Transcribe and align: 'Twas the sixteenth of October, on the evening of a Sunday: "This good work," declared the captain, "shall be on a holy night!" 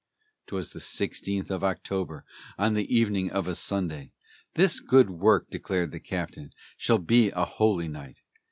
'Twas 0.47 0.73
the 0.73 0.79
sixteenth 0.79 1.51
of 1.51 1.63
October, 1.63 2.25
on 2.57 2.73
the 2.73 2.91
evening 2.91 3.29
of 3.29 3.47
a 3.47 3.53
Sunday: 3.53 4.11
"This 4.55 4.79
good 4.79 5.11
work," 5.11 5.51
declared 5.51 5.91
the 5.91 5.99
captain, 5.99 6.53
"shall 6.75 6.97
be 6.97 7.31
on 7.31 7.43
a 7.43 7.45
holy 7.45 7.87
night!" 7.87 8.21